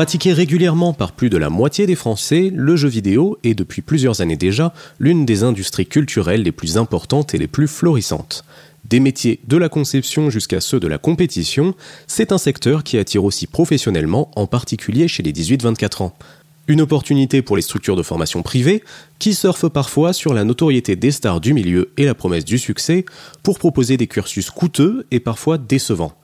[0.00, 4.22] Pratiqué régulièrement par plus de la moitié des Français, le jeu vidéo est depuis plusieurs
[4.22, 8.42] années déjà l'une des industries culturelles les plus importantes et les plus florissantes.
[8.86, 11.74] Des métiers de la conception jusqu'à ceux de la compétition,
[12.06, 16.16] c'est un secteur qui attire aussi professionnellement, en particulier chez les 18-24 ans.
[16.66, 18.82] Une opportunité pour les structures de formation privées,
[19.18, 23.04] qui surfent parfois sur la notoriété des stars du milieu et la promesse du succès,
[23.42, 26.14] pour proposer des cursus coûteux et parfois décevants.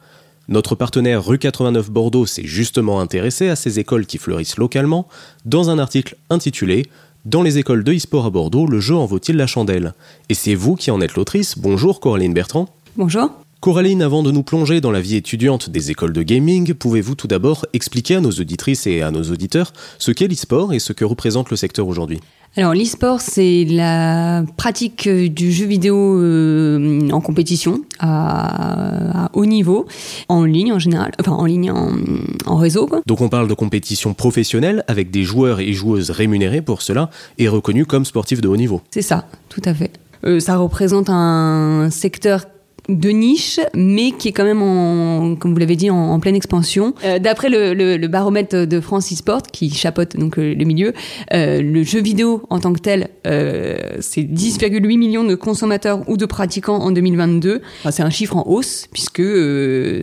[0.48, 5.08] Notre partenaire Rue 89 Bordeaux s'est justement intéressé à ces écoles qui fleurissent localement
[5.44, 6.86] dans un article intitulé
[7.24, 9.92] Dans les écoles de e-sport à Bordeaux, le jeu en vaut-il la chandelle?
[10.28, 11.58] Et c'est vous qui en êtes l'autrice.
[11.58, 12.68] Bonjour Coraline Bertrand.
[12.96, 13.32] Bonjour.
[13.58, 17.26] Coraline, avant de nous plonger dans la vie étudiante des écoles de gaming, pouvez-vous tout
[17.26, 21.04] d'abord expliquer à nos auditrices et à nos auditeurs ce qu'est l'e-sport et ce que
[21.04, 22.20] représente le secteur aujourd'hui?
[22.56, 29.86] Alors l'e-sport, c'est la pratique du jeu vidéo euh, en compétition à, haut niveau,
[30.28, 32.86] en ligne en général, enfin en ligne en, réseau.
[32.86, 33.02] Quoi.
[33.04, 37.48] Donc on parle de compétition professionnelle avec des joueurs et joueuses rémunérés pour cela et
[37.48, 38.80] reconnus comme sportifs de haut niveau.
[38.90, 39.90] C'est ça, tout à fait.
[40.24, 42.46] Euh, ça représente un secteur
[42.88, 46.94] de niche, mais qui est quand même, en, comme vous l'avez dit, en, pleine expansion.
[47.04, 50.92] Euh, d'après le, baromètre de France eSport, qui chapeaute donc euh, le milieu,
[51.32, 56.26] euh, le jeu vidéo en tant que tel, c'est 10,8 millions de consommateurs ou de
[56.26, 57.60] pratiquants en 2022.
[57.90, 59.22] c'est un chiffre en hausse, puisque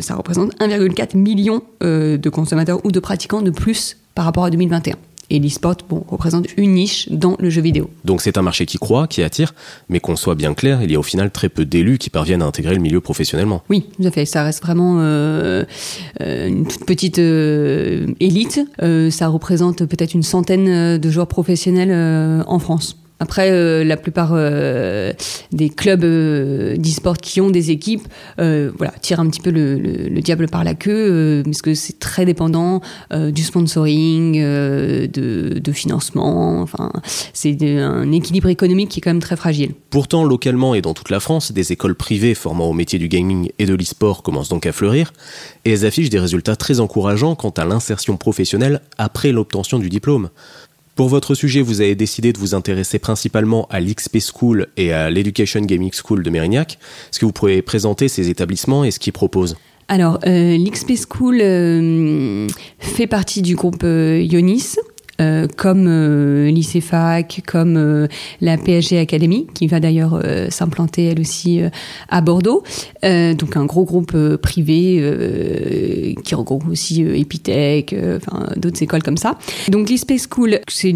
[0.02, 4.96] ça représente 1,4 million de consommateurs ou de pratiquants de plus par rapport à 2021.
[5.30, 7.90] Et l'e-sport bon, représente une niche dans le jeu vidéo.
[8.06, 9.54] Donc c'est un marché qui croît, qui attire,
[9.90, 12.42] mais qu'on soit bien clair, il y a au final très peu d'élus qui parviennent
[12.42, 13.64] à intégrer le milieu professionnellement.
[13.70, 14.26] Oui, tout à fait.
[14.26, 15.64] Ça reste vraiment euh,
[16.22, 18.62] euh, une toute petite euh, élite.
[19.12, 23.03] ça représente peut-être une centaine de joueurs professionnels en France.
[23.24, 25.14] Après, euh, la plupart euh,
[25.54, 28.06] des clubs euh, d'e-sport qui ont des équipes,
[28.38, 32.82] voilà, tirent un petit peu le, diable par la queue, parce que c'est très dépendant
[33.12, 36.62] du sponsoring, de, financement.
[36.62, 36.92] Enfin,
[37.34, 39.72] c'est un équilibre économique qui est quand même très fragile.
[39.90, 43.50] Pourtant, localement et dans toute la France, des écoles privées formant au métier du gaming
[43.58, 45.14] et de l'e-sport commencent donc à fleurir,
[45.64, 50.30] et elles affichent des résultats très encourageants quant à l'insertion professionnelle après l'obtention du diplôme.
[50.96, 55.10] Pour votre sujet, vous avez décidé de vous intéresser principalement à l'XP School et à
[55.10, 56.78] l'Education Gaming School de Mérignac.
[57.10, 59.58] Est-ce que vous pouvez présenter ces établissements et ce qu'ils proposent?
[59.88, 64.76] Alors, euh, l'XP School euh, fait partie du groupe euh, Ionis,
[65.22, 66.52] euh, comme euh,
[67.46, 68.08] comme euh,
[68.42, 70.20] la PSG Academy, qui va d'ailleurs
[70.50, 71.62] s'implanter elle aussi
[72.10, 72.64] à Bordeaux.
[73.04, 79.38] donc un gros groupe privé qui regroupe aussi Epitech, enfin d'autres écoles comme ça.
[79.70, 80.94] Donc l'e-Space School, c'est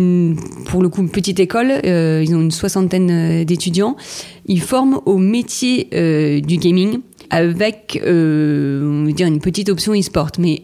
[0.66, 1.74] pour le coup une petite école.
[1.84, 3.96] ils ont une soixantaine d'étudiants.
[4.48, 7.00] Ils forment au métier du gaming
[7.30, 10.64] avec, on va dire, une petite option e-sport, mais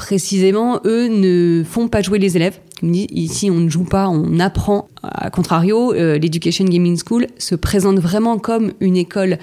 [0.00, 2.58] précisément, eux ne font pas jouer les élèves.
[2.82, 4.88] Ici, on ne joue pas, on apprend.
[5.02, 9.36] A contrario, euh, l'Education Gaming School se présente vraiment comme une école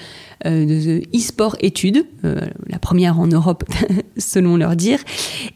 [0.47, 3.65] euh, de e-sport études, euh, la première en Europe,
[4.17, 4.97] selon leur dire.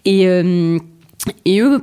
[0.05, 0.21] Et,
[1.45, 1.79] et eux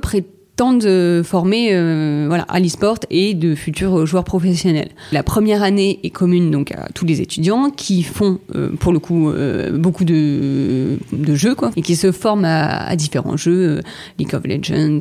[0.59, 4.89] de former euh, voilà, à l'e-sport et de futurs joueurs professionnels.
[5.13, 8.99] La première année est commune donc à tous les étudiants qui font euh, pour le
[8.99, 13.79] coup euh, beaucoup de, de, jeux quoi, et qui se forment à, différents jeux,
[14.17, 14.99] League of Legends,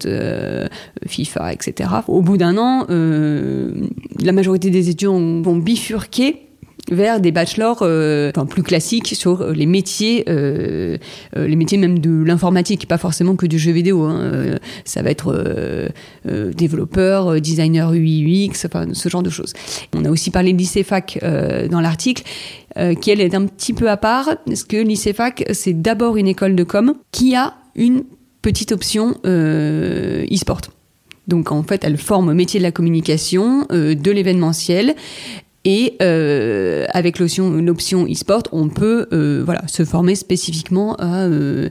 [1.07, 1.91] FIFA, etc.
[2.07, 6.48] Au bout d'un an, la majorité des étudiants vont bifurquer
[6.91, 10.97] vers des bachelors euh, plus classiques sur euh, les métiers, euh,
[11.37, 14.05] les métiers même de l'informatique, pas forcément que du jeu vidéo.
[14.05, 14.59] Hein.
[14.85, 15.89] ça va être
[16.25, 19.53] développeur, designer UX, enfin ce genre de choses.
[19.95, 21.21] On a aussi parlé de l'ICEFAC
[21.71, 22.23] dans l'article,
[23.01, 26.55] qui elle est un petit peu à part, parce que l'ICEFAC c'est d'abord une école
[26.55, 28.05] de com qui a une
[28.43, 30.63] petite option e-sport.
[31.27, 34.95] Donc en fait, elle forme au métier de la communication, de l'événementiel
[35.65, 41.69] et euh, avec l'option e-sport, on peut euh, voilà, se former spécifiquement à, euh,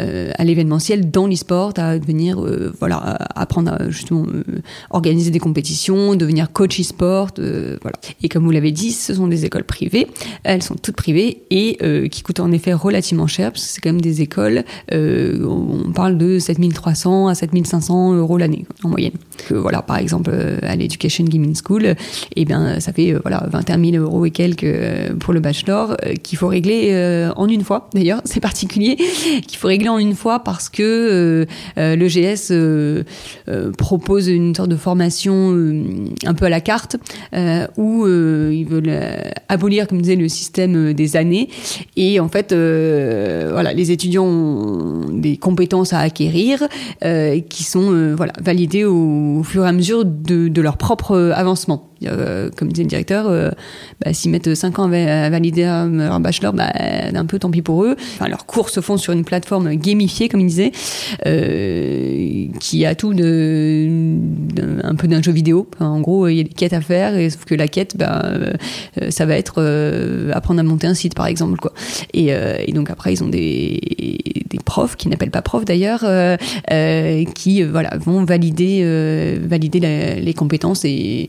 [0.00, 2.96] euh à l'événementiel dans l'e-sport, à devenir euh, voilà,
[3.34, 4.42] apprendre à justement euh,
[4.90, 7.98] organiser des compétitions, devenir coach e-sport, voilà.
[8.22, 10.06] Et comme vous l'avez dit, ce sont des écoles privées.
[10.42, 11.78] Elles sont toutes privées et
[12.10, 14.64] qui coûtent en effet relativement cher parce que c'est quand même des écoles.
[14.92, 19.12] on parle de 7300 à 7500 euros l'année en moyenne.
[19.50, 20.30] voilà, par exemple
[20.62, 21.94] à l'Education Gaming School,
[22.34, 26.14] eh bien ça fait voilà, 21 000 euros et quelques euh, pour le bachelor, euh,
[26.14, 27.90] qu'il faut régler euh, en une fois.
[27.94, 28.96] D'ailleurs, c'est particulier,
[29.48, 31.44] qu'il faut régler en une fois parce que
[31.76, 32.52] le GS
[33.76, 35.50] propose une sorte de formation
[36.24, 36.96] un peu à la carte,
[37.76, 38.92] où ils veulent
[39.48, 41.48] abolir, comme disait, le système des années.
[41.96, 46.68] Et en fait, voilà, les étudiants ont des compétences à acquérir
[47.48, 51.90] qui sont voilà, validées au, fur et à mesure de, de leur propre avancement.
[52.04, 53.50] Euh, comme disait le directeur, euh,
[54.04, 57.84] bah, s'ils mettent 5 ans à valider leur bachelor, bah, un peu tant pis pour
[57.84, 57.96] eux.
[58.14, 60.72] Enfin, leurs cours se font sur une plateforme gamifiée, comme il disait,
[61.26, 64.18] euh, qui a tout de,
[64.84, 65.68] un peu d'un jeu vidéo.
[65.80, 68.30] en gros, il y a des quêtes à faire, et, sauf que la quête, bah,
[69.08, 69.62] ça va être
[70.34, 71.58] apprendre à monter un site, par exemple.
[71.58, 71.72] Quoi.
[72.12, 72.30] Et,
[72.72, 73.80] donc après, ils ont des,
[74.64, 76.04] profs, qui n'appellent pas profs d'ailleurs,
[77.34, 79.80] qui voilà, vont valider, valider
[80.20, 81.28] les compétences et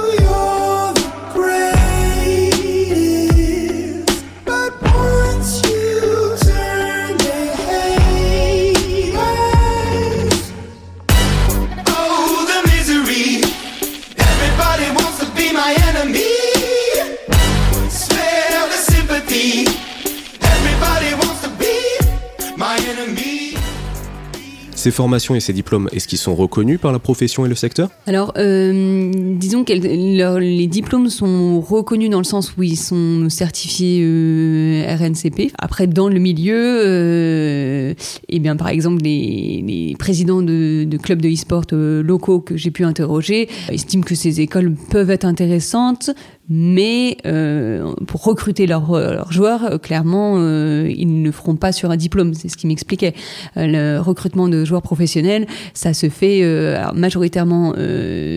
[24.81, 27.91] Ces formations et ces diplômes, est-ce qu'ils sont reconnus par la profession et le secteur?
[28.07, 34.01] Alors, euh, disons que les diplômes sont reconnus dans le sens où ils sont certifiés
[34.03, 35.51] euh, RNCP.
[35.59, 37.93] Après, dans le milieu, euh,
[38.27, 42.83] eh bien, par exemple, les, présidents de, de, clubs de e-sport locaux que j'ai pu
[42.83, 46.09] interroger estiment que ces écoles peuvent être intéressantes,
[46.53, 51.91] mais euh, pour recruter leurs, leurs joueurs, euh, clairement, euh, ils ne feront pas sur
[51.91, 52.33] un diplôme.
[52.33, 53.13] C'est ce qui m'expliquait.
[53.55, 57.73] le recrutement de joueurs professionnels, ça se fait alors, majoritairement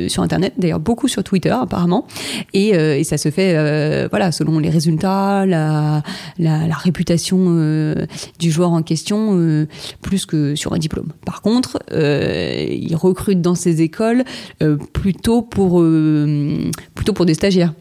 [0.09, 2.07] sur Internet, d'ailleurs beaucoup sur Twitter apparemment,
[2.53, 6.03] et, et ça se fait voilà selon les résultats, la,
[6.39, 7.97] la, la réputation
[8.39, 9.67] du joueur en question,
[10.03, 11.13] plus que sur un diplôme.
[11.27, 14.25] Par contre, ils recrutent dans ces écoles
[14.93, 15.83] plutôt pour
[16.95, 17.73] plutôt pour des stagiaires.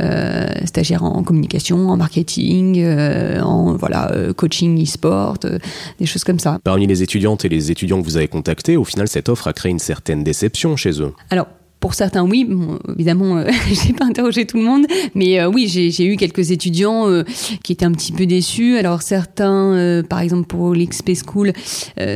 [0.00, 5.38] Euh, stagiaire en communication, en marketing, euh, en voilà euh, coaching e-sport,
[5.98, 6.58] des choses comme ça.
[6.62, 9.52] Parmi les étudiantes et les étudiants que vous avez contactés, au final, cette offre a
[9.52, 11.12] créé une certaine déception chez eux.
[11.30, 11.46] Alors
[11.80, 12.44] pour certains, oui.
[12.44, 16.50] Bon, évidemment, euh, j'ai pas interrogé tout le monde, mais euh, oui, j'ai eu quelques
[16.50, 17.22] étudiants euh,
[17.62, 18.76] qui étaient un petit peu déçus.
[18.78, 21.52] Alors certains, par exemple pour l'XP School,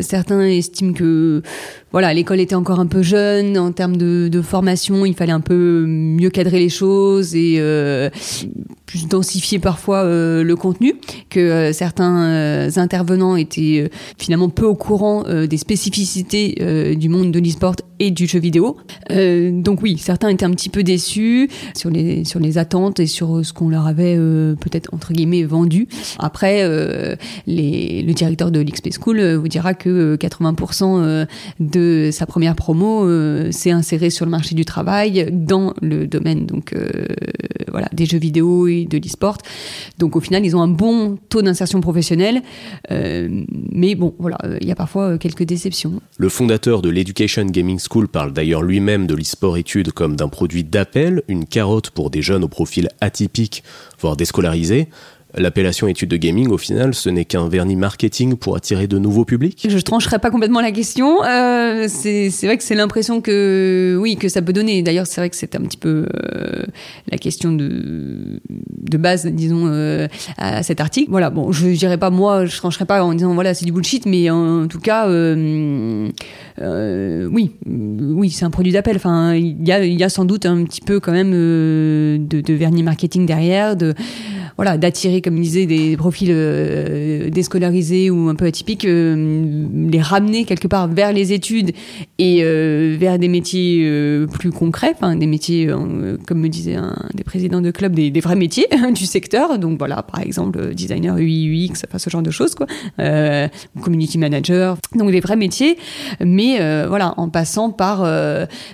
[0.01, 1.43] certains estiment que
[1.93, 5.07] voilà, l'école était encore un peu jeune en termes de, formation.
[5.07, 7.61] Il fallait un peu mieux cadrer les choses et
[8.87, 10.95] plus densifier parfois le contenu.
[11.31, 18.11] Que certains intervenants étaient finalement peu au courant des spécificités du monde de l'e-sport et
[18.11, 18.77] du jeu vidéo
[19.63, 23.45] donc oui, certains étaient un petit peu déçus sur les, sur les attentes et sur
[23.45, 25.89] ce qu'on leur avait euh, peut-être entre guillemets vendu.
[26.19, 31.27] Après, euh, les, le directeur de l'XP School euh, vous dira que 80%
[31.61, 33.07] de sa première promo
[33.51, 36.75] s'est inséré sur le marché du travail dans le domaine donc
[37.71, 39.39] voilà des jeux vidéo et de l'e-sport.
[39.99, 42.43] Donc au final, ils ont un bon taux d'insertion professionnelle,
[42.91, 46.01] mais bon voilà, il y a parfois quelques déceptions.
[46.17, 50.63] Le fondateur de l'Education Gaming School parle d'ailleurs lui-même de l'e-sport sport-études comme d'un produit
[50.63, 53.65] d'appel, une carotte pour des jeunes au profil atypique,
[53.99, 54.89] voire déscolarisé,
[55.35, 59.25] L'appellation étude de gaming, au final, ce n'est qu'un vernis marketing pour attirer de nouveaux
[59.25, 59.67] publics?
[59.67, 61.25] Je trancherai pas complètement la question.
[61.25, 64.83] Euh, c'est vrai que c'est l'impression que oui que ça peut donner.
[64.83, 66.65] D'ailleurs, c'est vrai que c'est un petit peu euh,
[67.11, 68.41] la question de,
[68.99, 71.11] base, disons, euh, à cet article.
[71.11, 74.05] Voilà, bon, je dirais pas moi, je trancherai pas en disant voilà c'est du bullshit,
[74.05, 76.13] mais en, tout cas, oui,
[77.67, 78.97] oui, c'est un produit d'appel.
[78.97, 82.19] Enfin, il y a, il y a sans doute un petit peu quand même de,
[82.29, 83.95] de vernis marketing derrière, de
[84.57, 90.45] voilà, d'attirer, comme disait, des profils euh, déscolarisés ou un peu atypiques, euh, les ramener
[90.45, 91.73] quelque part vers les études
[92.19, 95.71] et euh, vers des métiers euh, plus concrets, des métiers,
[96.27, 99.59] comme me disait un des présidents de club, des, vrais métiers du secteur.
[99.59, 102.67] Donc voilà, par exemple, designer UI, UX, enfin ce genre de choses, quoi.
[103.83, 105.77] Community manager, donc des vrais métiers,
[106.21, 108.03] mais voilà, en passant par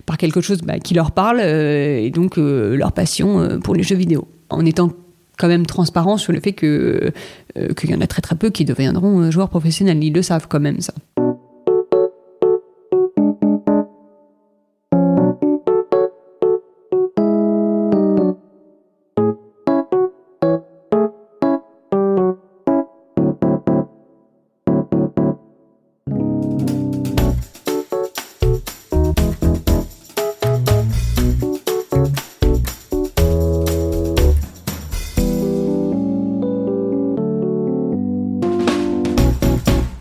[0.07, 4.29] par quelque chose bah, qui leur parle et donc leur passion pour les jeux vidéo,
[4.51, 4.91] en étant
[5.39, 7.13] quand même transparent sur le fait que
[7.57, 10.03] euh, qu'il y en a très très peu qui deviendront euh, joueurs professionnels.
[10.03, 10.93] Ils le savent quand même ça.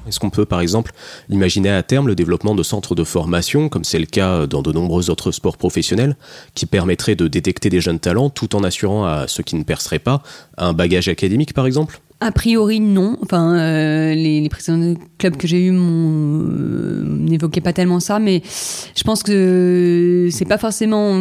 [0.07, 0.91] Est-ce qu'on peut par exemple
[1.29, 4.71] imaginer à terme le développement de centres de formation, comme c'est le cas dans de
[4.71, 6.15] nombreux autres sports professionnels,
[6.53, 9.99] qui permettraient de détecter des jeunes talents tout en assurant à ceux qui ne perceraient
[9.99, 10.23] pas
[10.57, 11.99] un bagage académique par exemple?
[12.19, 13.15] A priori, non.
[13.21, 18.17] Enfin, euh, les, les présidents de clubs que j'ai eus euh, n'évoquaient pas tellement ça,
[18.17, 18.41] mais
[18.95, 21.15] je pense que c'est pas forcément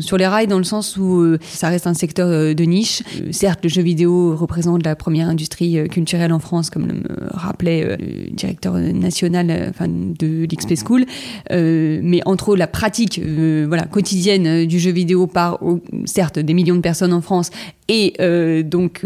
[0.00, 3.02] sur les rails dans le sens où euh, ça reste un secteur de niche.
[3.30, 8.30] Certes, le jeu vidéo représente la première industrie culturelle en France, comme le rappelait le
[8.30, 9.72] directeur national
[10.18, 11.06] de l'XP School,
[11.50, 13.22] mais entre la pratique
[13.90, 17.50] quotidienne du jeu vidéo par, au- certes, des millions de personnes en France
[17.88, 18.12] et
[18.64, 19.00] donc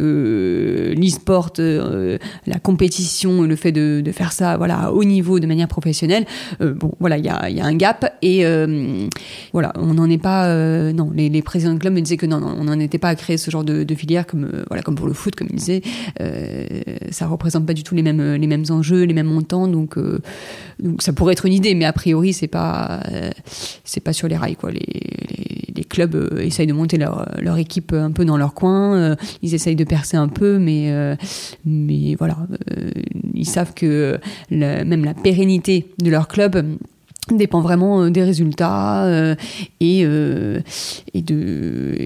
[1.04, 5.68] l'e-sport, euh, la compétition, le fait de, faire ça voilà à haut niveau de manière
[5.68, 6.24] professionnelle,
[6.60, 9.08] euh, bon voilà il y a, un gap et euh,
[9.52, 12.40] voilà on n'en est pas euh, non les, présidents de club me disaient que non,
[12.42, 15.06] on n'en était pas à créer ce genre de, filière comme euh, voilà comme pour
[15.06, 15.82] le foot comme ils disaient.
[16.20, 16.66] Euh,
[17.10, 20.20] ça représente pas du tout les mêmes les mêmes enjeux les mêmes montants donc euh,
[20.98, 23.30] ça pourrait être une idée mais a priori c'est pas euh,
[23.84, 24.70] c'est pas sur les rails quoi
[25.94, 29.54] clubs euh, essayent de monter leur, leur équipe un peu dans leur coin euh, ils
[29.54, 31.14] essayent de percer un peu mais euh,
[31.64, 32.36] mais voilà
[32.70, 32.90] euh,
[33.32, 34.18] ils savent que
[34.50, 36.62] même la pérennité de leur club euh,
[37.32, 39.34] dépend vraiment euh, des résultats euh,
[39.80, 40.60] et, euh,
[41.14, 41.96] et de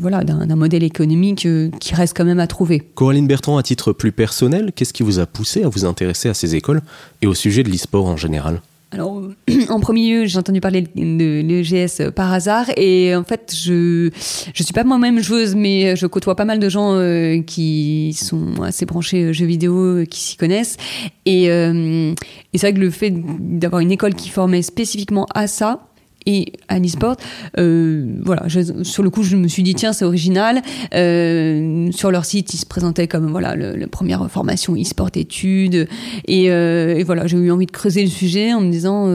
[0.00, 2.82] voilà d'un modèle économique euh, qui reste quand même à trouver.
[2.94, 6.34] Coraline Bertrand, à titre plus personnel, qu'est-ce qui vous a poussé à vous intéresser à
[6.34, 6.82] ces écoles
[7.22, 8.60] et au sujet de l'e-sport en général?
[8.96, 9.36] Alors, euh,
[9.68, 14.08] en premier lieu, j'ai entendu parler de l'EGS par hasard et en fait, je
[14.54, 18.62] je suis pas moi-même joueuse, mais je côtoie pas mal de gens euh, qui sont
[18.62, 20.78] assez branchés euh, jeux vidéo, euh, qui s'y connaissent.
[21.26, 22.14] Et, euh,
[22.54, 25.88] et c'est vrai que le fait d'avoir une école qui formait spécifiquement à ça
[26.26, 27.16] et à l'e-sport,
[27.58, 28.46] euh, voilà,
[28.82, 30.62] sur le coup, je me suis dit tiens, c'est original.
[30.94, 35.88] Euh, sur leur site, ils se présentaient comme voilà la première formation e-sport études
[36.26, 39.06] et, euh, et voilà, j'ai eu envie de creuser le sujet en me disant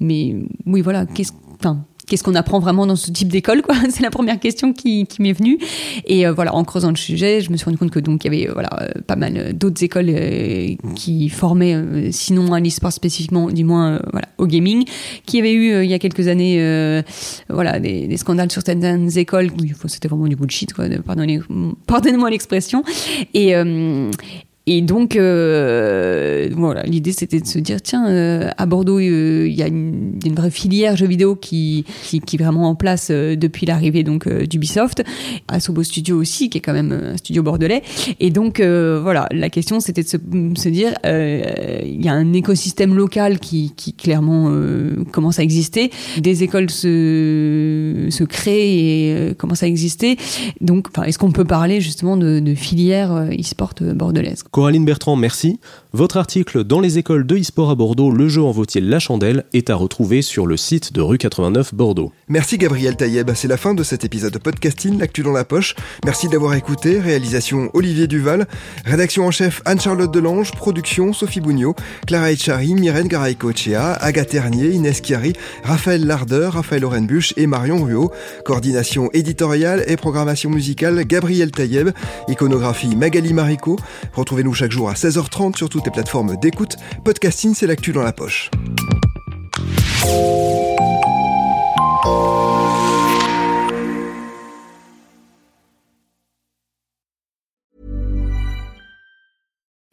[0.00, 4.10] mais oui voilà, qu'est-ce enfin Qu'est-ce qu'on apprend vraiment dans ce type d'école C'est la
[4.10, 5.58] première question qui, m'est venue.
[6.04, 8.34] Et euh, voilà, en creusant le sujet, je me suis rendu compte que donc il
[8.34, 10.14] y avait voilà euh, pas mal euh, d'autres écoles
[10.94, 14.84] qui formaient, sinon à l'e-sport spécifiquement, du moins voilà au gaming,
[15.24, 17.02] qui avait eu il y a quelques années
[17.48, 19.48] voilà des, scandales sur certaines écoles.
[19.86, 20.84] C'était vraiment du bullshit quoi.
[21.06, 21.40] Pardonnez,
[21.86, 22.84] pardonnez-moi l'expression.
[24.66, 29.54] Et donc, euh, voilà, l'idée c'était de se dire tiens, euh, à Bordeaux, euh, il
[29.54, 33.08] y a une, une vraie filière jeux vidéo qui, qui, qui est vraiment en place
[33.10, 35.02] euh, depuis l'arrivée donc euh, d'Ubisoft,
[35.48, 37.82] à Sobo Studio aussi, qui est quand même un studio bordelais.
[38.20, 42.94] Et donc, voilà, la question c'était de se, se dire il y a un écosystème
[42.94, 44.52] local qui, qui clairement
[45.10, 45.90] commence à exister,
[46.20, 50.16] des écoles se, se créent et commencent à exister.
[50.60, 55.60] Donc, est-ce qu'on peut parler justement de, de filière e-sport bordelaise Coraline Bertrand, merci.
[55.94, 59.44] Votre article dans les écoles de e-sport à Bordeaux, le jeu en vaut-il la chandelle,
[59.54, 62.12] est à retrouver sur le site de rue 89 Bordeaux.
[62.28, 65.74] Merci Gabriel Taïeb, c'est la fin de cet épisode de podcasting, l'actu dans la poche.
[66.04, 68.46] Merci d'avoir écouté, réalisation Olivier Duval,
[68.84, 71.74] rédaction en chef Anne-Charlotte Delange, production Sophie Bougnot,
[72.06, 75.32] Clara Echari, Myrène Garay-Cochea, Agathe Ternier, Inès Chiari,
[75.64, 78.10] Raphaël Lardeur, Raphaël Orenbuch et Marion Ruot,
[78.44, 81.88] coordination éditoriale et programmation musicale Gabriel Taïeb,
[82.28, 83.78] iconographie Magali Marico.
[84.42, 86.76] Retrouvez-nous chaque jour à 16h30 sur toutes les plateformes d'écoute.
[87.04, 88.50] Podcasting, c'est l'actu dans la poche.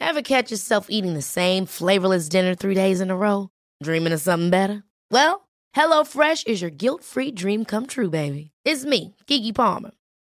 [0.00, 3.50] Ever catch yourself eating the same flavorless dinner three days in a row?
[3.82, 4.82] Dreaming of something better?
[5.12, 8.50] Well, HelloFresh is your guilt free dream come true, baby.
[8.64, 9.92] It's me, Kiki Palmer.